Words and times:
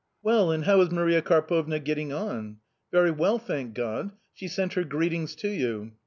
"Well, 0.23 0.49
and 0.49 0.65
how 0.65 0.81
is 0.81 0.89
Maria 0.89 1.21
Karpovna 1.21 1.77
getting 1.77 2.11
on?"" 2.11 2.57
Very 2.91 3.11
well, 3.11 3.37
thank 3.37 3.75
God; 3.75 4.09
she 4.33 4.47
sent 4.47 4.73
her 4.73 4.83
greetings 4.83 5.35
to 5.35 5.47
you." 5.49 5.91